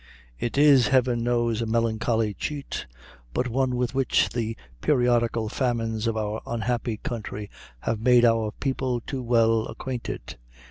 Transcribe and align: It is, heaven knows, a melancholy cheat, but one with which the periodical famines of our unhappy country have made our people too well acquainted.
It 0.39 0.57
is, 0.57 0.87
heaven 0.87 1.23
knows, 1.23 1.61
a 1.61 1.67
melancholy 1.67 2.33
cheat, 2.33 2.87
but 3.35 3.47
one 3.47 3.75
with 3.75 3.93
which 3.93 4.29
the 4.29 4.57
periodical 4.81 5.47
famines 5.47 6.07
of 6.07 6.17
our 6.17 6.41
unhappy 6.47 6.97
country 6.97 7.51
have 7.81 7.99
made 8.01 8.25
our 8.25 8.51
people 8.59 8.99
too 9.01 9.21
well 9.21 9.67
acquainted. 9.67 10.37